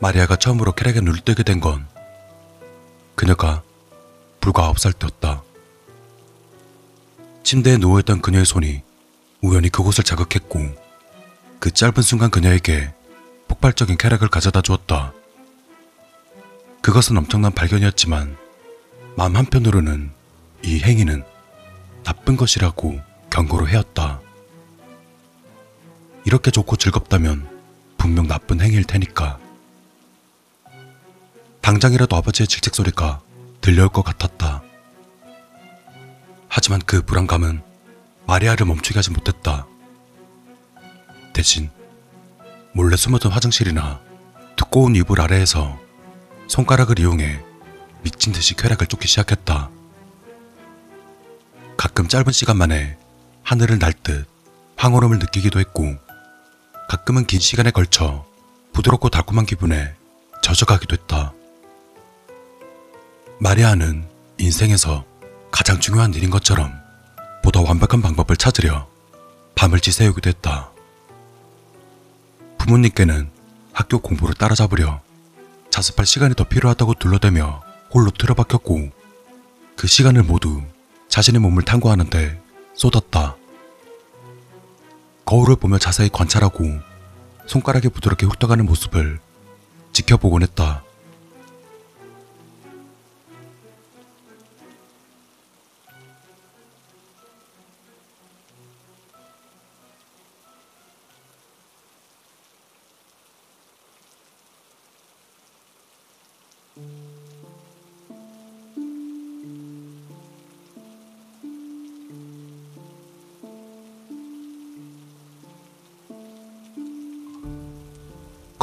마리아가 0.00 0.36
처음으로 0.36 0.72
쾌락에 0.72 1.00
눈을 1.00 1.20
뜨게 1.20 1.42
된 1.42 1.60
건 1.60 1.86
그녀가 3.14 3.62
불과 4.40 4.64
아홉 4.64 4.78
살 4.78 4.92
때였다. 4.94 5.42
침대에 7.42 7.76
누워있던 7.76 8.22
그녀의 8.22 8.46
손이 8.46 8.82
우연히 9.42 9.68
그곳을 9.68 10.04
자극했고 10.04 10.60
그 11.58 11.70
짧은 11.70 12.02
순간 12.02 12.30
그녀에게 12.30 12.94
폭발적인 13.48 13.98
쾌락을 13.98 14.28
가져다 14.28 14.62
주었다. 14.62 15.12
그것은 16.80 17.18
엄청난 17.18 17.52
발견이었지만 17.52 18.38
마음 19.16 19.36
한편으로는 19.36 20.12
이 20.64 20.80
행위는 20.80 21.24
나쁜 22.04 22.36
것이라고 22.38 23.00
경고를 23.28 23.68
해왔다. 23.68 24.20
이렇게 26.24 26.50
좋고 26.50 26.76
즐겁다면 26.76 27.46
분명 27.98 28.26
나쁜 28.26 28.62
행위일 28.62 28.84
테니까. 28.84 29.38
당장이라도 31.70 32.16
아버지의 32.16 32.48
질책 32.48 32.74
소리가 32.74 33.20
들려올 33.60 33.90
것 33.90 34.02
같았다. 34.02 34.60
하지만 36.48 36.80
그 36.84 37.00
불안감은 37.00 37.62
마리아를 38.26 38.66
멈추게 38.66 38.98
하지 38.98 39.12
못했다. 39.12 39.68
대신 41.32 41.70
몰래 42.72 42.96
숨어든 42.96 43.30
화장실이나 43.30 44.00
두꺼운 44.56 44.96
이불 44.96 45.20
아래에서 45.20 45.78
손가락을 46.48 46.98
이용해 46.98 47.40
미친 48.02 48.32
듯이 48.32 48.56
쾌락을 48.56 48.88
쫓기 48.88 49.06
시작했다. 49.06 49.70
가끔 51.76 52.08
짧은 52.08 52.32
시간 52.32 52.56
만에 52.56 52.98
하늘을 53.44 53.78
날 53.78 53.92
듯 53.92 54.26
황홀함을 54.74 55.20
느끼기도 55.20 55.60
했고, 55.60 55.94
가끔은 56.88 57.26
긴 57.26 57.38
시간에 57.38 57.70
걸쳐 57.70 58.26
부드럽고 58.72 59.08
달콤한 59.08 59.46
기분에 59.46 59.94
젖어가기도 60.42 60.96
했다. 60.96 61.32
마리아는 63.42 64.06
인생에서 64.36 65.06
가장 65.50 65.80
중요한 65.80 66.12
일인 66.12 66.28
것처럼 66.28 66.74
보다 67.42 67.62
완벽한 67.62 68.02
방법을 68.02 68.36
찾으려 68.36 68.86
밤을 69.54 69.80
지새우기도 69.80 70.28
했다. 70.28 70.70
부모님께는 72.58 73.30
학교 73.72 73.98
공부를 73.98 74.34
따라잡으려 74.34 75.00
자습할 75.70 76.04
시간이 76.04 76.34
더 76.34 76.44
필요하다고 76.44 76.94
둘러대며 76.94 77.62
홀로 77.94 78.10
틀어박혔고 78.10 78.90
그 79.74 79.86
시간을 79.86 80.22
모두 80.22 80.60
자신의 81.08 81.40
몸을 81.40 81.62
탐구하는데 81.62 82.38
쏟았다. 82.74 83.36
거울을 85.24 85.56
보며 85.56 85.78
자세히 85.78 86.10
관찰하고 86.10 86.78
손가락이 87.46 87.88
부드럽게 87.88 88.26
훑어가는 88.26 88.66
모습을 88.66 89.18
지켜보곤 89.94 90.42
했다. 90.42 90.84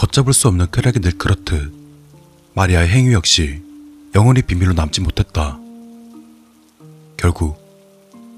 걷잡을 0.08 0.34
수 0.34 0.48
없는 0.48 0.68
쾌락이 0.72 1.00
늘 1.00 1.18
그렇듯 1.18 1.74
마리아의 2.54 2.88
행위 2.90 3.14
역시 3.14 3.62
영원히 4.16 4.42
비밀로 4.42 4.74
남지 4.74 5.02
못했다. 5.02 5.60
결국 7.18 7.58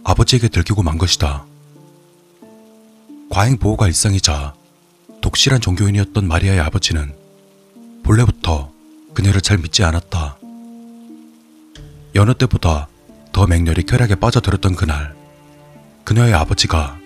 아버지에게 0.04 0.48
들키고 0.48 0.82
만 0.84 0.98
것이다. 0.98 1.46
과잉 3.30 3.58
보호가 3.58 3.88
일상이자 3.88 4.56
독실한 5.22 5.62
종교인이었던 5.62 6.28
마리아의 6.28 6.60
아버지는 6.60 7.14
본래부터 8.04 8.72
그녀를 9.14 9.42
잘 9.42 9.58
믿지 9.58 9.84
않았다. 9.84 10.38
여느 12.16 12.34
때보다 12.34 12.88
더 13.32 13.46
맹렬히 13.46 13.84
쾌락에 13.84 14.16
빠져들었던 14.16 14.76
그날, 14.76 15.16
그녀의 16.04 16.34
아버지가 16.34 16.98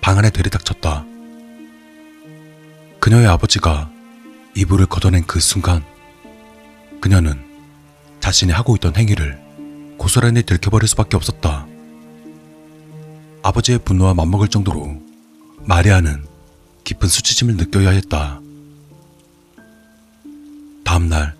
방 0.00 0.18
안에 0.18 0.30
들이닥쳤다. 0.30 1.04
그녀의 2.98 3.28
아버지가 3.28 3.97
이불을 4.58 4.86
걷어낸 4.86 5.24
그 5.24 5.38
순간, 5.38 5.84
그녀는 7.00 7.40
자신이 8.18 8.50
하고 8.50 8.74
있던 8.74 8.96
행위를 8.96 9.40
고스란히 9.98 10.42
들켜버릴 10.42 10.88
수밖에 10.88 11.16
없었다. 11.16 11.64
아버지의 13.44 13.78
분노와 13.84 14.14
맞먹을 14.14 14.48
정도로 14.48 15.00
마리아는 15.60 16.26
깊은 16.82 17.06
수치심을 17.06 17.56
느껴야 17.56 17.90
했다. 17.90 18.40
다음날, 20.84 21.36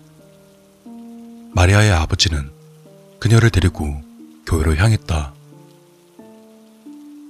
마리아의 1.55 1.91
아버지는 1.91 2.49
그녀를 3.19 3.49
데리고 3.49 4.01
교회로 4.45 4.77
향했다. 4.77 5.33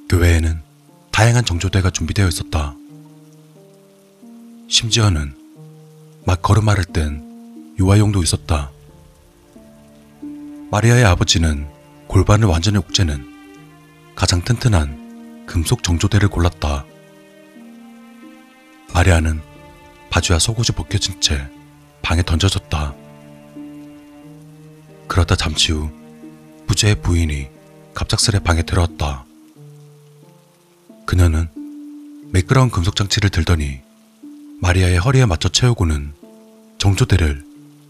교회에는 0.07 0.61
다양한 1.09 1.45
정조대가 1.45 1.89
준비되어 1.89 2.27
있었다. 2.27 2.75
심지어는 4.67 5.38
막 6.29 6.43
걸음마를 6.43 6.85
땐 6.85 7.73
유아용도 7.79 8.21
있었다. 8.21 8.69
마리아의 10.69 11.03
아버지는 11.03 11.67
골반을 12.05 12.47
완전히 12.47 12.77
옥죄는 12.77 14.13
가장 14.13 14.43
튼튼한 14.43 15.47
금속 15.47 15.81
정조대를 15.81 16.29
골랐다. 16.29 16.85
마리아는 18.93 19.41
바지와 20.11 20.37
속옷이 20.37 20.75
벗겨진 20.75 21.19
채 21.19 21.49
방에 22.03 22.21
던져졌다. 22.21 22.93
그러다 25.07 25.35
잠시 25.35 25.71
후 25.71 25.89
부재의 26.67 27.01
부인이 27.01 27.47
갑작스레 27.95 28.37
방에 28.37 28.61
들어왔다. 28.61 29.25
그녀는 31.07 31.49
매끄러운 32.31 32.69
금속 32.69 32.95
장치를 32.95 33.31
들더니 33.31 33.79
마리아의 34.61 34.99
허리에 34.99 35.25
맞춰 35.25 35.49
채우고는 35.49 36.18
정조대를 36.79 37.43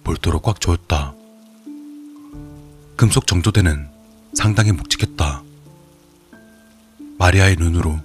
볼도로 0.03 0.39
꽉 0.39 0.59
조였다. 0.59 1.13
금속 2.95 3.27
정조대는 3.27 3.87
상당히 4.33 4.71
묵직했다. 4.71 5.43
마리아의 7.19 7.55
눈으로 7.57 7.99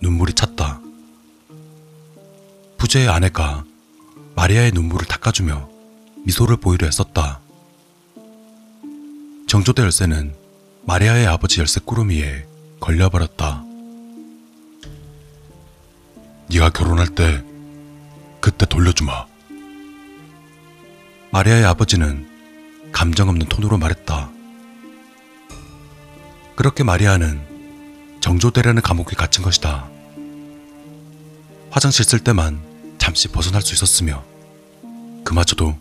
눈물이 0.00 0.34
찼다. 0.34 0.80
부재의 2.78 3.08
아내가 3.08 3.64
마리아의 4.36 4.70
눈물을 4.72 5.06
닦아주며 5.08 5.68
미소를 6.24 6.58
보이려 6.58 6.86
했었다. 6.86 7.40
정조대 9.48 9.82
열쇠는 9.82 10.34
마리아의 10.84 11.26
아버지 11.26 11.58
열쇠 11.58 11.80
꾸러미에 11.84 12.46
걸려버렸다. 12.78 13.64
네가 16.48 16.70
결혼할 16.70 17.08
때 17.08 17.44
그때 18.40 18.66
돌려주마. 18.66 19.35
마리아의 21.36 21.66
아버지는 21.66 22.26
감정 22.92 23.28
없는 23.28 23.48
톤으로 23.50 23.76
말했다. 23.76 24.30
그렇게 26.54 26.82
마리아는 26.82 27.42
정조대라는 28.20 28.80
감옥에 28.80 29.14
갇힌 29.14 29.44
것이다. 29.44 29.86
화장실 31.68 32.06
쓸 32.06 32.20
때만 32.20 32.58
잠시 32.96 33.28
벗어날 33.28 33.60
수 33.60 33.74
있었으며 33.74 34.24
그마저도 35.24 35.76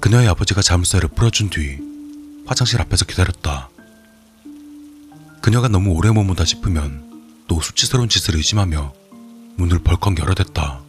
그녀의 0.00 0.26
아버지가 0.26 0.62
자물쇠를 0.62 1.10
풀어준 1.10 1.50
뒤 1.50 1.78
화장실 2.44 2.80
앞에서 2.80 3.04
기다렸다. 3.04 3.70
그녀가 5.40 5.68
너무 5.68 5.92
오래 5.92 6.10
머문다 6.10 6.44
싶으면 6.44 7.44
또 7.46 7.60
수치스러운 7.60 8.08
짓을 8.08 8.34
의심하며 8.34 8.92
문을 9.58 9.78
벌컥 9.78 10.18
열어댔다. 10.18 10.80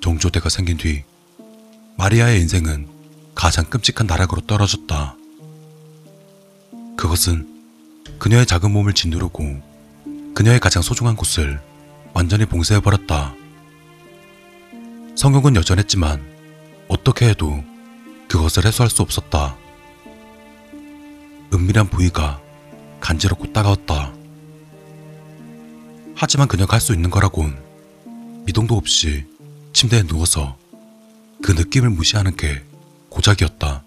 정조대가 0.00 0.48
생긴 0.48 0.78
뒤 0.78 1.04
마리아의 1.96 2.40
인생은 2.40 2.88
가장 3.34 3.64
끔찍한 3.64 4.06
나락으로 4.06 4.42
떨어졌다. 4.42 5.16
그것은 6.96 7.48
그녀의 8.18 8.46
작은 8.46 8.70
몸을 8.70 8.92
짓누르고 8.92 9.60
그녀의 10.34 10.60
가장 10.60 10.82
소중한 10.82 11.16
곳을 11.16 11.60
완전히 12.12 12.44
봉쇄해버렸다. 12.46 13.34
성욕은 15.16 15.56
여전했지만 15.56 16.22
어떻게 16.88 17.28
해도 17.28 17.62
그것을 18.28 18.66
해소할 18.66 18.90
수 18.90 19.02
없었다. 19.02 19.56
은밀한 21.52 21.88
부위가 21.88 22.40
간지럽고 23.00 23.52
따가웠다. 23.52 24.12
하지만 26.14 26.48
그녀가 26.48 26.74
할 26.74 26.80
수 26.80 26.94
있는 26.94 27.10
거라곤 27.10 27.56
미동도 28.44 28.76
없이 28.76 29.24
침대에 29.72 30.02
누워서 30.02 30.56
그 31.42 31.52
느낌을 31.52 31.90
무시하는 31.90 32.36
게 32.36 32.64
고작이었다. 33.08 33.82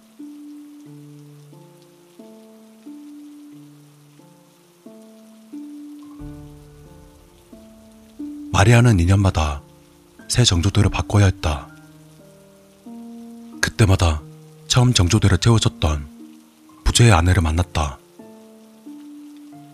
마리아는 8.52 8.98
2년마다 8.98 9.62
새 10.28 10.44
정조대로 10.44 10.90
바꿔야 10.90 11.26
했다. 11.26 11.68
그때마다 13.62 14.22
처음 14.68 14.94
정조대로 14.94 15.38
채워졌던 15.38 16.08
부재의 16.84 17.12
아내를 17.12 17.42
만났다. 17.42 17.98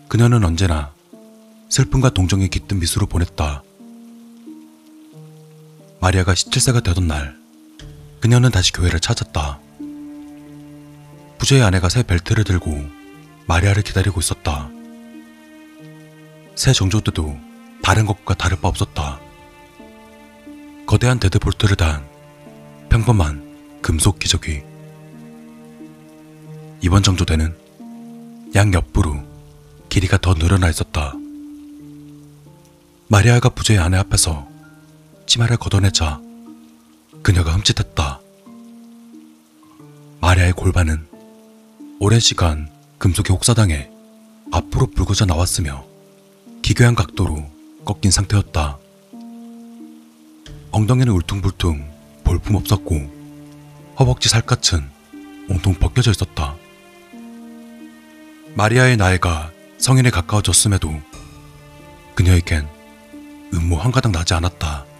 그녀는 0.08 0.44
언제나 0.44 0.92
슬픔과 1.68 2.10
동정에 2.10 2.48
깃든 2.48 2.80
미소를 2.80 3.08
보냈다. 3.08 3.62
마리아가 6.00 6.34
17세가 6.34 6.82
되던 6.82 7.06
날, 7.06 7.41
그녀는 8.22 8.52
다시 8.52 8.72
교회를 8.72 9.00
찾았다. 9.00 9.58
부재의 11.38 11.64
아내가 11.64 11.88
새 11.88 12.04
벨트를 12.04 12.44
들고 12.44 12.88
마리아를 13.48 13.82
기다리고 13.82 14.20
있었다. 14.20 14.70
새 16.54 16.72
정조대도 16.72 17.36
다른 17.82 18.06
것과 18.06 18.34
다를 18.34 18.58
바 18.60 18.68
없었다. 18.68 19.18
거대한 20.86 21.18
데드볼트를 21.18 21.74
단 21.74 22.06
평범한 22.90 23.80
금속 23.82 24.20
기저귀. 24.20 24.62
이번 26.80 27.02
정조대는 27.02 27.56
양 28.54 28.72
옆으로 28.72 29.20
길이가 29.88 30.16
더 30.16 30.34
늘어나 30.34 30.70
있었다. 30.70 31.12
마리아가 33.08 33.48
부재의 33.48 33.80
아내 33.80 33.96
앞에서 33.96 34.46
치마를 35.26 35.56
걷어내자 35.56 36.20
그녀가 37.22 37.54
흠칫했다. 37.54 38.20
마리아의 40.20 40.52
골반은 40.52 41.06
오랜 42.00 42.18
시간 42.18 42.68
금속의 42.98 43.34
혹사당해 43.34 43.88
앞으로 44.52 44.88
붉어져 44.88 45.24
나왔으며 45.24 45.84
기괴한 46.62 46.94
각도로 46.96 47.48
꺾인 47.84 48.10
상태였다. 48.10 48.78
엉덩이는 50.72 51.12
울퉁불퉁 51.12 51.88
볼품 52.24 52.56
없었고 52.56 52.94
허벅지 53.98 54.28
살갗은 54.28 54.90
온통 55.48 55.74
벗겨져 55.74 56.10
있었다. 56.10 56.56
마리아의 58.54 58.96
나이가 58.96 59.52
성인에 59.78 60.10
가까워졌음에도 60.10 60.92
그녀에겐 62.14 62.66
음모 63.54 63.76
한 63.76 63.92
가닥 63.92 64.12
나지 64.12 64.34
않았다. 64.34 64.91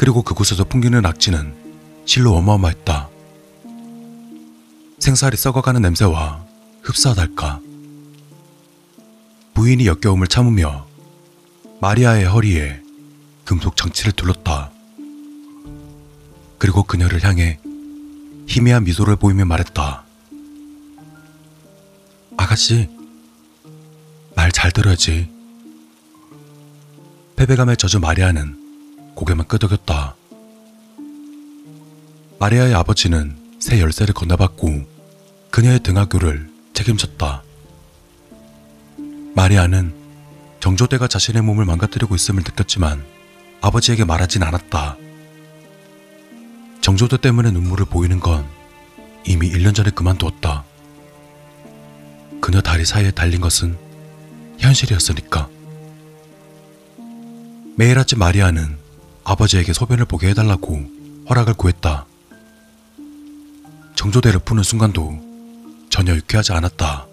그리고 0.00 0.22
그곳에서 0.22 0.64
풍기는 0.64 1.04
악취는 1.04 1.54
실로 2.06 2.34
어마어마했다. 2.36 3.10
생살이 4.98 5.36
썩어가는 5.36 5.82
냄새와 5.82 6.42
흡사하달까. 6.80 7.60
부인이 9.52 9.86
역겨움을 9.86 10.26
참으며 10.26 10.86
마리아의 11.82 12.24
허리에 12.24 12.80
금속 13.44 13.76
장치를 13.76 14.12
둘렀다. 14.12 14.70
그리고 16.56 16.82
그녀를 16.82 17.22
향해 17.22 17.60
희미한 18.46 18.84
미소를 18.84 19.16
보이며 19.16 19.44
말했다. 19.44 20.02
아가씨, 22.38 22.88
말 24.34 24.50
잘 24.50 24.72
들어야지. 24.72 25.30
패배감에 27.36 27.76
젖은 27.76 28.00
마리아는 28.00 28.59
고개만 29.20 29.46
끄덕였다. 29.48 30.14
마리아의 32.38 32.74
아버지는 32.74 33.36
새 33.58 33.78
열쇠를 33.78 34.14
건네받고 34.14 34.86
그녀의 35.50 35.80
등하교를 35.80 36.48
책임졌다. 36.72 37.42
마리아는 39.34 39.92
정조대가 40.60 41.06
자신의 41.06 41.42
몸을 41.42 41.66
망가뜨리고 41.66 42.14
있음을 42.14 42.42
느꼈지만 42.44 43.04
아버지에게 43.60 44.06
말하진 44.06 44.42
않았다. 44.42 44.96
정조대 46.80 47.18
때문에 47.18 47.50
눈물을 47.50 47.84
보이는 47.84 48.20
건 48.20 48.46
이미 49.26 49.50
1년 49.50 49.74
전에 49.74 49.90
그만두었다. 49.90 50.64
그녀 52.40 52.62
다리 52.62 52.86
사이에 52.86 53.10
달린 53.10 53.42
것은 53.42 53.76
현실이었으니까. 54.60 55.50
매일 57.76 57.98
아침 57.98 58.18
마리아는 58.18 58.79
아버지에게 59.30 59.72
소변을 59.72 60.06
보게 60.06 60.28
해달라고 60.30 60.90
허락을 61.28 61.54
구했다. 61.54 62.04
정조대를 63.94 64.40
푸는 64.40 64.64
순간도 64.64 65.86
전혀 65.88 66.16
유쾌하지 66.16 66.52
않았다. 66.52 67.06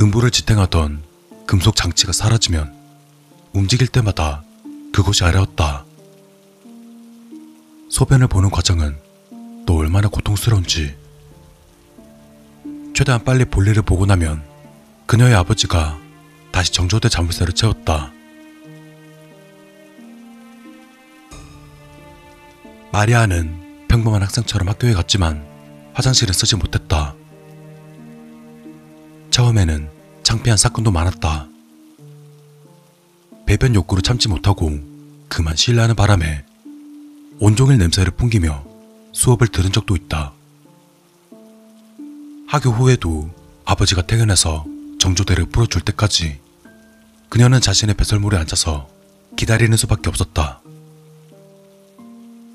음부를 0.00 0.30
지탱하던 0.30 1.02
금속 1.46 1.74
장치가 1.74 2.12
사라지면 2.12 2.72
움직일 3.52 3.88
때마다 3.88 4.44
그곳이 4.92 5.24
아려웠다. 5.24 5.84
소변을 7.88 8.28
보는 8.28 8.50
과정은 8.50 8.96
또 9.66 9.78
얼마나 9.78 10.06
고통스러운지. 10.06 10.94
최대한 12.94 13.24
빨리 13.24 13.44
볼일을 13.46 13.82
보고 13.82 14.06
나면 14.06 14.44
그녀의 15.06 15.34
아버지가 15.34 15.98
다시 16.52 16.70
정조대 16.72 17.08
자물쇠를 17.08 17.52
채웠다. 17.52 18.12
마리아는 23.00 23.86
평범한 23.88 24.20
학생처럼 24.20 24.68
학교에 24.68 24.92
갔지만 24.92 25.42
화장실은 25.94 26.34
쓰지 26.34 26.56
못했다. 26.56 27.14
처음에는 29.30 29.88
창피한 30.22 30.58
사건도 30.58 30.90
많았다. 30.90 31.48
배변 33.46 33.74
욕구를 33.74 34.02
참지 34.02 34.28
못하고 34.28 34.70
그만 35.30 35.56
실라는 35.56 35.94
바람에 35.94 36.44
온종일 37.38 37.78
냄새를 37.78 38.12
풍기며 38.12 38.66
수업을 39.12 39.48
들은 39.48 39.72
적도 39.72 39.96
있다. 39.96 40.34
학교 42.48 42.68
후에도 42.68 43.30
아버지가 43.64 44.02
퇴근해서 44.02 44.66
정조대를 44.98 45.46
풀어줄 45.46 45.80
때까지 45.80 46.38
그녀는 47.30 47.62
자신의 47.62 47.94
배설물에 47.94 48.36
앉아서 48.36 48.90
기다리는 49.36 49.74
수밖에 49.78 50.10
없었다. 50.10 50.59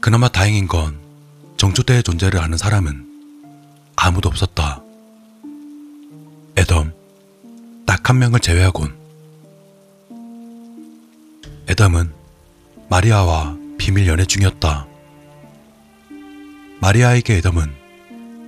그나마 0.05 0.27
다행인 0.27 0.67
건 0.67 0.99
정조대의 1.57 2.03
존재를 2.03 2.39
아는 2.39 2.59
사람은 2.59 3.07
아무도 3.95 4.29
없었다. 4.29 4.83
에덤, 6.57 6.93
딱 7.87 8.07
한 8.07 8.19
명을 8.19 8.39
제외하곤. 8.39 8.95
에덤은 11.69 12.13
마리아와 12.87 13.57
비밀 13.79 14.05
연애 14.05 14.25
중이었다. 14.25 14.85
마리아에게 16.81 17.37
에덤은 17.37 17.73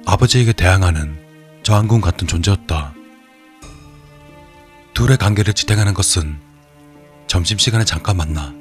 아버지에게 0.05 0.53
대항하는 0.53 1.17
저항군 1.63 2.01
같은 2.01 2.27
존재였다. 2.27 2.93
둘의 4.93 5.17
관계를 5.17 5.55
지탱하는 5.55 5.95
것은 5.95 6.37
점심시간에 7.25 7.83
잠깐 7.83 8.15
만나 8.15 8.53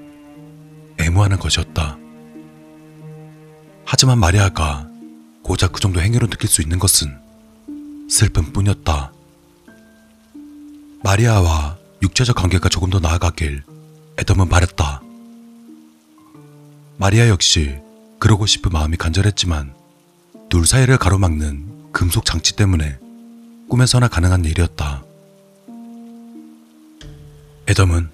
애무하는 0.99 1.38
것이었다. 1.38 1.99
하지만 3.87 4.19
마리아가 4.19 4.88
고작 5.43 5.73
그 5.73 5.81
정도 5.81 6.00
행위로 6.00 6.26
느낄 6.26 6.50
수 6.50 6.61
있는 6.61 6.81
것은 6.81 7.16
슬픔 8.11 8.52
뿐이었다. 8.52 9.12
마리아와 11.05 11.78
육체적 12.02 12.35
관계가 12.35 12.69
조금 12.69 12.90
더 12.90 12.99
나아가길 12.99 13.62
에덤은 14.19 14.49
바랬다. 14.49 15.00
마리아 16.99 17.28
역시 17.28 17.78
그러고 18.19 18.45
싶은 18.45 18.73
마음이 18.73 18.97
간절했지만 18.97 19.73
둘 20.49 20.66
사이를 20.66 20.99
가로막는 20.99 21.93
금속 21.93 22.25
장치 22.25 22.57
때문에 22.57 22.99
꿈에서나 23.69 24.09
가능한 24.09 24.45
일이었다. 24.45 25.05
에덤은 27.69 28.11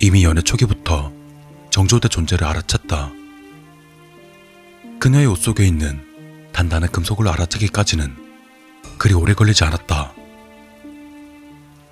이미 0.00 0.22
연애 0.24 0.42
초기부터 0.42 1.12
정조대 1.70 2.08
존재를 2.08 2.46
알아챘다. 2.46 3.21
그녀의 5.02 5.26
옷 5.26 5.34
속에 5.38 5.66
있는 5.66 6.00
단단한 6.52 6.88
금속을 6.92 7.26
알아채기까지는 7.26 8.14
그리 8.98 9.14
오래 9.14 9.34
걸리지 9.34 9.64
않았다. 9.64 10.12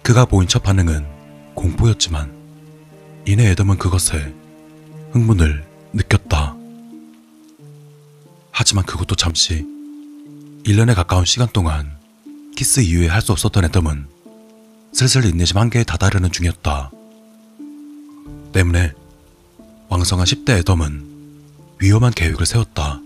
그가 0.04 0.26
보인 0.26 0.46
첫 0.46 0.62
반응은 0.62 1.04
공포였지만 1.56 2.32
이내 3.26 3.50
에덤은 3.50 3.78
그것에 3.78 4.32
흥분을 5.10 5.66
느꼈다. 5.92 6.54
하지만 8.52 8.84
그것도 8.86 9.16
잠시 9.16 9.66
1년에 10.64 10.94
가까운 10.94 11.24
시간 11.24 11.48
동안 11.48 11.98
키스 12.54 12.78
이후에 12.78 13.08
할 13.08 13.22
수 13.22 13.32
없었던 13.32 13.64
에덤은 13.64 14.06
슬슬 14.92 15.24
인내심 15.24 15.58
한계에 15.58 15.82
다다르는 15.82 16.30
중이었다. 16.30 16.92
때문에 18.52 18.92
왕성한 19.88 20.26
10대 20.26 20.50
애덤은 20.58 21.10
위험한 21.80 22.12
계획을 22.12 22.44
세웠다. 22.46 22.99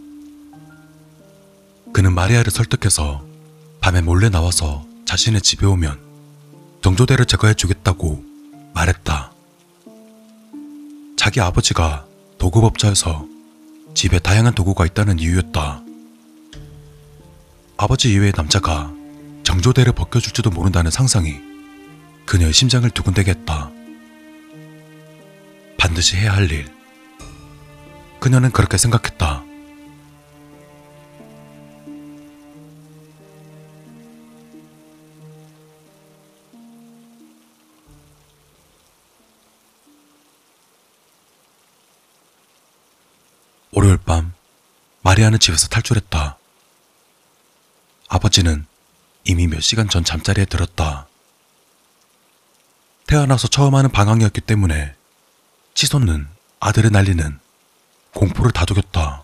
그는 2.05 2.15
마리아를 2.15 2.53
설득해서 2.53 3.25
밤에 3.81 4.03
몰래 4.03 4.29
나와서 4.29 4.85
자신의 5.07 5.41
집에 5.41 5.65
오면 5.65 5.99
정조대를 6.83 7.25
제거해 7.25 7.55
주겠다고 7.55 8.23
말했다. 8.75 9.33
자기 11.17 11.41
아버지가 11.41 12.05
도구법자여서 12.37 13.27
집에 13.95 14.19
다양한 14.19 14.55
도구가 14.55 14.85
있다는 14.85 15.19
이유였다. 15.19 15.83
아버지 17.79 18.13
이외의 18.13 18.35
남자가 18.37 18.93
정조대를 19.43 19.95
벗겨줄지도 19.95 20.51
모른다는 20.51 20.91
상상이 20.91 21.41
그녀의 22.27 22.53
심장을 22.53 22.91
두근대게 22.91 23.31
했다. 23.31 23.71
반드시 25.79 26.19
해야 26.19 26.35
할 26.35 26.51
일. 26.51 26.71
그녀는 28.21 28.51
그렇게 28.51 28.77
생각했다. 28.77 29.44
마리아는 45.15 45.39
집에서 45.39 45.69
탈출했다. 45.69 46.39
아버지는 48.09 48.67
이미 49.23 49.47
몇 49.47 49.61
시간 49.61 49.89
전 49.89 50.03
잠자리에 50.03 50.45
들었다. 50.45 51.07
태어나서 53.07 53.47
처음 53.47 53.77
하는 53.77 53.93
방황이었기 53.93 54.41
때문에 54.41 54.97
치솟는 55.75 56.27
아들의 56.59 56.91
난리는 56.91 57.39
공포를 58.13 58.51
다독였다. 58.51 59.23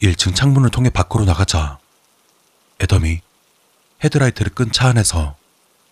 1층 0.00 0.34
창문을 0.34 0.70
통해 0.70 0.88
밖으로 0.88 1.26
나가자 1.26 1.78
애덤이 2.80 3.20
헤드라이트를 4.02 4.54
끈 4.54 4.72
차 4.72 4.88
안에서 4.88 5.36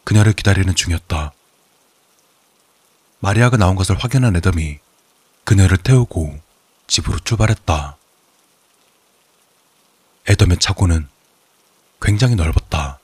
그녀를 0.05 0.33
기다리는 0.33 0.75
중이었다. 0.75 1.33
마리아가 3.19 3.59
나온 3.59 3.77
것을 3.77 3.99
확인한 3.99 4.37
애덤이 4.37 4.79
그녀를 5.45 5.77
태우고 5.77 6.44
집으로 6.87 7.19
출발했다. 7.21 7.97
애덤의 10.29 10.59
차고는 10.59 11.09
굉장히 12.01 12.35
넓었다. 12.35 12.99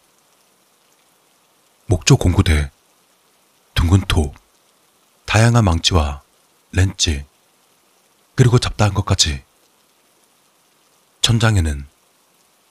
목조 1.87 2.17
공구대, 2.17 2.71
둥근 3.75 4.03
톱, 4.03 4.35
다양한 5.27 5.65
망치와 5.65 6.23
렌치, 6.73 7.25
그리고 8.35 8.59
잡다한 8.59 8.95
것까지. 8.95 9.43
천장에는 11.21 11.87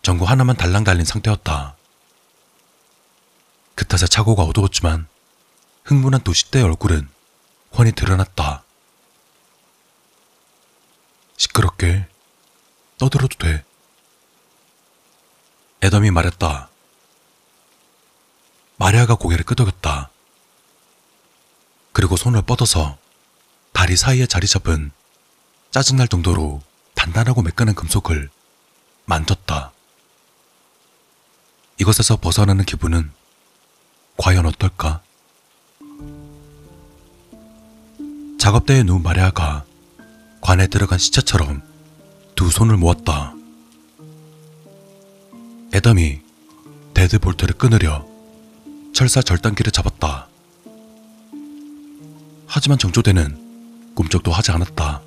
전구 0.02 0.26
하나만 0.26 0.56
달랑 0.56 0.84
달린 0.84 1.06
상태였다. 1.06 1.76
그 3.76 3.86
탓에 3.86 4.08
차고가 4.08 4.44
어두웠지만 4.44 5.08
흥분한 5.84 6.22
두 6.22 6.32
10대의 6.32 6.64
얼굴은 6.66 7.10
훤히 7.74 7.92
드러났다. 7.92 8.64
시끄럽게 11.80 12.06
떠들어도 12.98 13.38
돼. 13.38 13.64
애덤이 15.82 16.12
말했다. 16.12 16.70
마리아가 18.78 19.16
고개를 19.16 19.46
끄덕였다. 19.46 20.12
그리고 21.94 22.18
손을 22.18 22.42
뻗어서 22.42 22.98
다리 23.72 23.96
사이에 23.96 24.28
자리 24.28 24.46
잡은 24.46 24.92
짜증날 25.72 26.08
정도로 26.08 26.62
단단하고 26.96 27.42
매끈한 27.42 27.76
금속을 27.76 28.30
만졌다. 29.06 29.72
이것에서 31.80 32.18
벗어나는 32.18 32.66
기분은 32.66 33.12
과연 34.18 34.46
어떨까? 34.46 35.02
작업대에 38.38 38.84
누운 38.84 39.02
마리아가 39.02 39.66
관에 40.42 40.68
들어간 40.68 41.00
시체처럼 41.00 41.69
두 42.40 42.50
손을 42.50 42.78
모았다. 42.78 43.34
애덤이 45.74 46.22
데드볼트를 46.94 47.56
끊으려 47.56 48.08
철사 48.94 49.22
절단기를 49.22 49.74
잡았다. 49.74 50.30
하지만 52.48 52.78
정조대는 52.78 53.94
꿈쩍도 53.94 54.32
하지 54.32 54.54
않았다. 54.54 55.02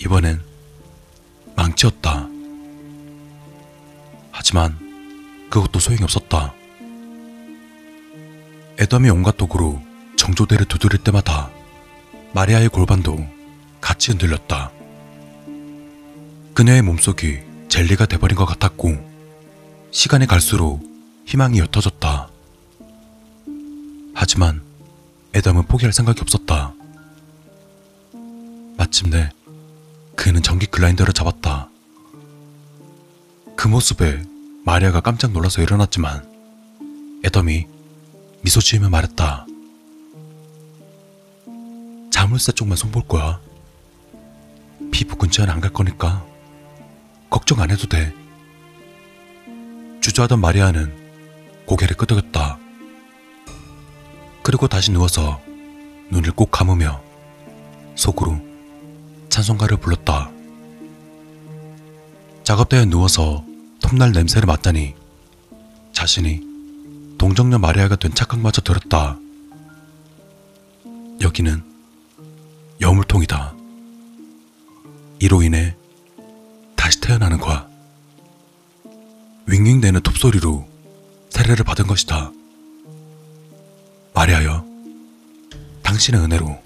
이번엔 0.00 0.40
망치였다. 1.54 2.26
하지만 4.30 4.78
그것도 5.50 5.80
소용이 5.80 6.02
없었다. 6.02 6.54
애덤이 8.80 9.10
온갖 9.10 9.36
도구로 9.36 9.82
정조대를 10.16 10.64
두드릴 10.64 11.04
때마다 11.04 11.50
마리아의 12.32 12.70
골반도 12.70 13.18
같이 13.82 14.12
흔들렸다. 14.12 14.79
그녀의 16.60 16.82
몸속이 16.82 17.38
젤리가 17.70 18.04
돼버린 18.04 18.36
것 18.36 18.44
같았고 18.44 18.94
시간이 19.92 20.26
갈수록 20.26 20.82
희망이 21.24 21.58
옅어졌다. 21.58 22.28
하지만 24.12 24.60
애덤은 25.34 25.64
포기할 25.68 25.94
생각이 25.94 26.20
없었다. 26.20 26.74
마침내 28.76 29.30
그는 30.16 30.42
전기 30.42 30.66
글라인더를 30.66 31.14
잡았다. 31.14 31.70
그 33.56 33.66
모습에 33.66 34.22
마리아가 34.66 35.00
깜짝 35.00 35.32
놀라서 35.32 35.62
일어났지만 35.62 36.30
애덤이 37.24 37.68
미소 38.42 38.60
지으며 38.60 38.90
말했다. 38.90 39.46
자물쇠 42.10 42.52
쪽만 42.52 42.76
손볼 42.76 43.08
거야. 43.08 43.40
피부 44.90 45.16
근처는 45.16 45.54
안갈 45.54 45.72
거니까 45.72 46.28
걱정 47.30 47.60
안 47.60 47.70
해도 47.70 47.86
돼. 47.86 48.12
주저하던 50.00 50.40
마리아는 50.40 50.92
고개를 51.66 51.96
끄덕였다. 51.96 52.58
그리고 54.42 54.66
다시 54.66 54.90
누워서 54.90 55.40
눈을 56.10 56.32
꼭 56.32 56.50
감으며 56.50 57.00
속으로 57.94 58.40
찬송가를 59.28 59.76
불렀다. 59.76 60.30
작업대에 62.42 62.84
누워서 62.84 63.44
톱날 63.80 64.10
냄새를 64.10 64.46
맡다니 64.46 64.96
자신이 65.92 66.40
동정녀 67.16 67.58
마리아가 67.58 67.94
된 67.94 68.12
착각마저 68.12 68.62
들었다. 68.62 69.16
여기는 71.20 71.62
여물통이다. 72.80 73.54
이로 75.20 75.42
인해 75.42 75.76
다시 76.90 77.00
태어나는 77.00 77.38
거야. 77.38 77.68
윙윙대는 79.46 80.00
톱소리로 80.00 80.68
세례를 81.30 81.64
받은 81.64 81.86
것이다. 81.86 82.32
마리아여, 84.12 84.64
당신의 85.84 86.20
은혜로 86.20 86.60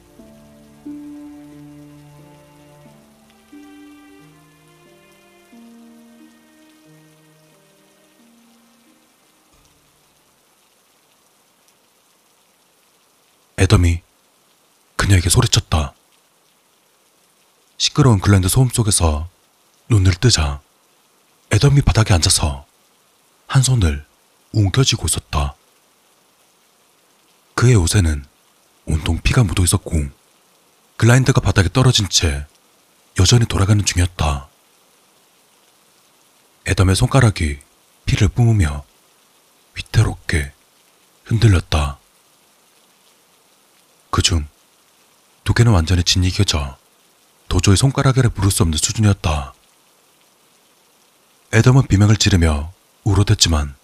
애덤이 13.59 14.01
그녀에게 14.97 15.29
소리쳤다. 15.29 15.93
시끄러운 17.77 18.21
글랜드 18.21 18.49
소음 18.49 18.71
속에서 18.71 19.34
눈을 19.89 20.15
뜨자 20.15 20.61
애덤이 21.53 21.83
바닥에 21.83 22.15
앉아서 22.15 22.67
한 23.47 23.63
손을 23.63 24.05
웅켜쥐고 24.53 25.07
있었다. 25.07 25.55
그의 27.55 27.75
옷에는 27.77 28.25
온통 28.87 29.21
피가 29.23 29.45
묻어 29.45 29.63
있었고 29.63 29.93
글라인드가 30.97 31.41
바닥에 31.41 31.69
떨어진 31.73 32.09
채 32.09 32.47
여전히 33.19 33.47
돌아가는 33.47 33.85
중이었다. 33.85 34.49
애덤의 36.67 36.97
손가락이 36.97 37.59
피를 38.07 38.29
뿜으며 38.29 38.85
위태롭게 39.75 40.53
흔들렸다. 41.25 41.99
그중 44.11 44.47
두 45.45 45.53
개는 45.55 45.73
완전히 45.73 46.03
진이겨져 46.03 46.77
도저히 47.49 47.77
손가락에를 47.77 48.31
부를 48.31 48.51
수 48.51 48.63
없는 48.63 48.79
수준이었다. 48.79 49.54
애덤은 51.55 51.87
비명을 51.87 52.17
지르며 52.17 52.73
울어댔지만 53.05 53.77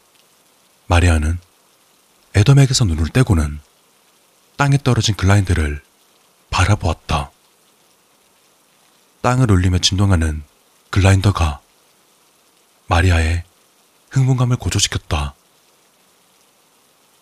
마리아는 0.89 1.39
애덤에게서 2.35 2.85
눈을 2.85 3.11
떼고는 3.11 3.61
땅에 4.57 4.77
떨어진 4.77 5.15
글라인드를 5.15 5.81
바라보았다. 6.51 7.31
땅을 9.23 9.53
울리며 9.53 9.79
진동하는 9.79 10.43
글라인더가 10.91 11.61
마리아의 12.89 13.45
흥분감을 14.11 14.57
고조시켰다. 14.57 15.35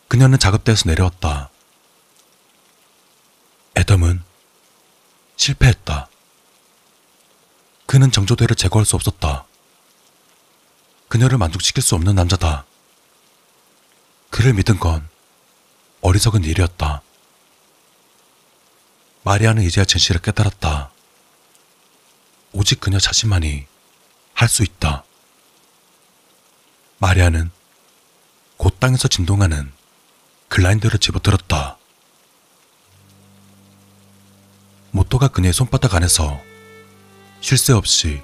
그녀는 0.09 0.39
작업대에서 0.39 0.89
내려왔다. 0.89 1.51
애덤은 3.77 4.23
실패했다. 5.37 6.09
그는 7.85 8.11
정조대를 8.11 8.57
제거할 8.57 8.87
수 8.87 8.97
없었다. 8.97 9.45
그녀를 11.09 11.39
만족시킬 11.39 11.83
수 11.83 11.95
없는 11.95 12.15
남자다. 12.15 12.65
그를 14.31 14.53
믿은 14.55 14.79
건 14.79 15.09
어리석은 16.03 16.45
일이었다. 16.45 17.03
마리아는 19.25 19.63
이제야 19.63 19.85
진실을 19.85 20.21
깨달았다. 20.21 20.91
오직 22.53 22.81
그녀 22.81 22.99
자신만이 22.99 23.67
할 24.35 24.49
수 24.49 24.63
있다. 24.63 25.05
마리아는 26.99 27.51
곧 28.57 28.79
땅에서 28.81 29.09
진동하는 29.09 29.73
글라인더를 30.49 30.99
집어들었다. 30.99 31.77
모터가 34.93 35.29
그녀의 35.29 35.53
손바닥 35.53 35.95
안에서 35.95 36.41
쉴 37.41 37.59
새 37.59 37.73
없이 37.73 38.23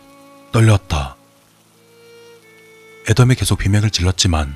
떨려왔다. 0.52 1.16
애덤이 3.06 3.34
계속 3.34 3.58
비명을 3.58 3.90
질렀지만 3.90 4.54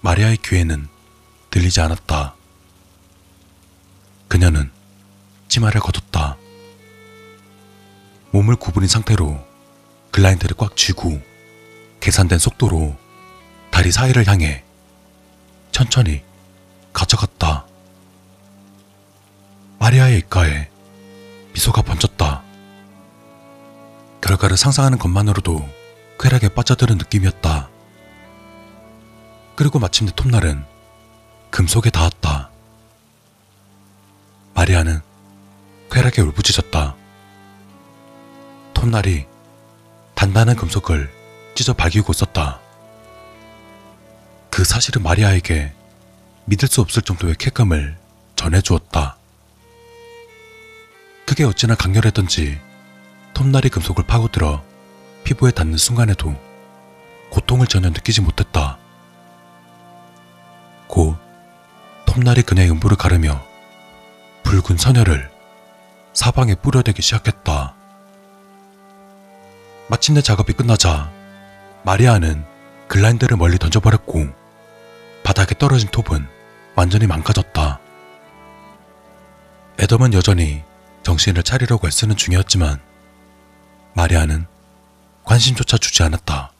마리아의 0.00 0.38
귀에는 0.38 0.88
들리지 1.50 1.82
않았다. 1.82 2.34
그녀는 4.28 4.70
치마를 5.48 5.82
걷었다. 5.82 6.38
몸을 8.30 8.56
구부린 8.56 8.88
상태로 8.88 9.38
글라인드를 10.12 10.56
꽉 10.56 10.76
쥐고 10.76 11.20
계산된 12.00 12.38
속도로 12.38 12.96
다리 13.70 13.92
사이를 13.92 14.26
향해 14.26 14.64
천천히 15.72 16.22
가져갔다. 16.94 17.66
마리아의 19.78 20.20
입가에 20.20 20.70
미소가 21.52 21.82
번졌다. 21.82 22.42
결과를 24.22 24.56
상상하는 24.56 24.96
것만으로도 24.96 25.81
쾌락에 26.22 26.50
빠져드는 26.50 26.98
느낌이었다. 26.98 27.68
그리고 29.56 29.80
마침내 29.80 30.12
톱날은 30.14 30.64
금속에 31.50 31.90
닿았다. 31.90 32.48
마리아는 34.54 35.00
쾌락에 35.90 36.22
울부짖었다. 36.22 36.94
톱날이 38.72 39.26
단단한 40.14 40.54
금속을 40.54 41.10
찢어 41.56 41.72
발기고 41.72 42.12
있었다. 42.12 42.60
그 44.48 44.64
사실은 44.64 45.02
마리아에게 45.02 45.72
믿을 46.44 46.68
수 46.68 46.82
없을 46.82 47.02
정도의 47.02 47.34
쾌감을 47.34 47.98
전해주었다. 48.36 49.16
그게 51.26 51.42
어찌나 51.42 51.74
강렬했던지 51.74 52.60
톱날이 53.34 53.70
금속을 53.70 54.06
파고들어 54.06 54.71
피부에 55.32 55.50
닿는 55.50 55.78
순간에도 55.78 56.34
고통을 57.30 57.66
전혀 57.66 57.88
느끼지 57.88 58.20
못했다. 58.20 58.76
곧 60.86 61.16
톱날이 62.04 62.42
그녀의 62.42 62.70
음부를 62.70 62.98
가르며 62.98 63.42
붉은 64.42 64.76
선혈을 64.76 65.30
사방에 66.12 66.54
뿌려대기 66.54 67.00
시작했다. 67.00 67.74
마침내 69.88 70.20
작업이 70.20 70.52
끝나자 70.52 71.10
마리아는 71.84 72.44
글라인드를 72.88 73.38
멀리 73.38 73.58
던져버렸고 73.58 74.26
바닥에 75.22 75.54
떨어진 75.56 75.88
톱은 75.88 76.26
완전히 76.74 77.06
망가졌다. 77.06 77.80
애덤은 79.80 80.12
여전히 80.12 80.62
정신을 81.04 81.42
차리려고 81.42 81.88
애쓰는 81.88 82.16
중이었지만 82.16 82.80
마리아는 83.94 84.51
관심조차 85.24 85.78
주지 85.78 86.02
않았다. 86.02 86.52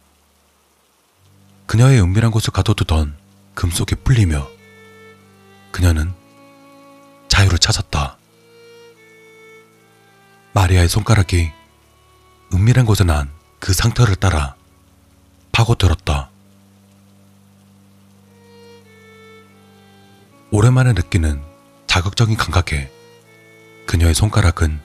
그녀의 1.66 2.00
은밀한 2.00 2.30
곳을 2.30 2.52
가둬두던 2.52 3.16
금속이 3.54 3.96
풀리며 3.96 4.48
그녀는 5.70 6.12
자유를 7.28 7.58
찾았다. 7.58 8.16
마리아의 10.52 10.88
손가락이 10.88 11.50
은밀한 12.52 12.84
곳에 12.84 13.04
난 13.04 13.42
그 13.62 13.72
상태를 13.72 14.16
따라 14.16 14.56
파고들었다. 15.52 16.30
오랜만에 20.50 20.94
느끼는 20.94 21.40
자극적인 21.86 22.36
감각에 22.36 22.90
그녀의 23.86 24.14
손가락은 24.14 24.80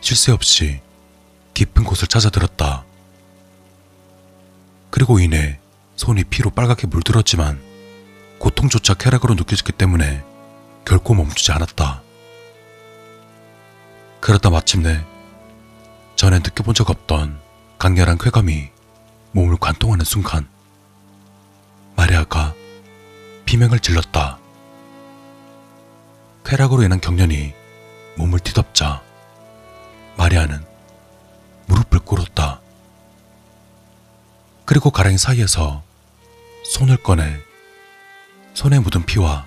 쉴 0.00 0.16
새 0.16 0.30
없이 0.30 0.80
깊은 1.54 1.82
곳을 1.82 2.06
찾아들었다. 2.06 2.84
그리고 4.94 5.18
이내 5.18 5.58
손이 5.96 6.22
피로 6.22 6.50
빨갛게 6.50 6.86
물들었지만 6.86 7.60
고통조차 8.38 8.94
쾌락으로 8.94 9.34
느껴졌기 9.34 9.72
때문에 9.72 10.22
결코 10.84 11.14
멈추지 11.14 11.50
않았다. 11.50 12.00
그러다 14.20 14.50
마침내 14.50 15.04
전에 16.14 16.38
느껴본 16.38 16.74
적 16.74 16.90
없던 16.90 17.40
강렬한 17.76 18.18
쾌감이 18.18 18.70
몸을 19.32 19.56
관통하는 19.56 20.04
순간 20.04 20.48
마리아가 21.96 22.54
비명을 23.46 23.80
질렀다. 23.80 24.38
쾌락으로 26.44 26.84
인한 26.84 27.00
경련이 27.00 27.52
몸을 28.16 28.38
뒤덮자 28.38 29.02
마리아는 30.16 30.64
무릎을 31.66 31.98
꿇었다. 31.98 32.60
그리고 34.64 34.90
가랑이 34.90 35.18
사이에서 35.18 35.82
손을 36.64 36.96
꺼내 36.96 37.38
손에 38.54 38.78
묻은 38.78 39.04
피와 39.04 39.46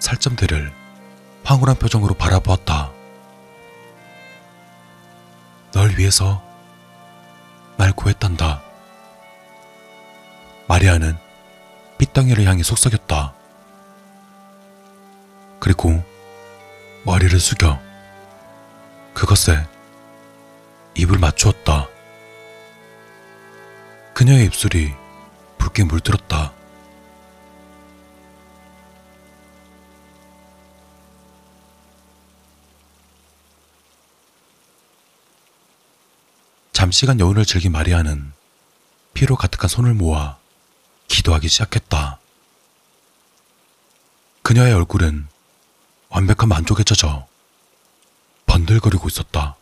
살점들을 0.00 0.72
황홀한 1.44 1.76
표정으로 1.76 2.14
바라보았다. 2.14 2.90
널 5.72 5.96
위해서 5.96 6.42
말 7.76 7.92
구했단다. 7.92 8.62
마리아는 10.66 11.16
빗덩이를 11.98 12.44
향해 12.44 12.62
속삭였다. 12.62 13.34
그리고 15.60 16.02
머리를 17.04 17.38
숙여 17.38 17.80
그것에 19.14 19.66
입을 20.94 21.18
맞추었다. 21.18 21.88
그녀의 24.18 24.46
입술이 24.46 24.92
붉게 25.58 25.84
물들었다. 25.84 26.52
잠시간 36.72 37.20
여운을 37.20 37.44
즐긴 37.44 37.70
마리아는 37.70 38.32
피로 39.14 39.36
가득한 39.36 39.68
손을 39.68 39.94
모아 39.94 40.36
기도하기 41.06 41.46
시작했다. 41.46 42.18
그녀의 44.42 44.74
얼굴은 44.74 45.28
완벽한 46.08 46.48
만족에 46.48 46.82
젖어 46.82 47.28
번들거리고 48.46 49.06
있었다. 49.06 49.54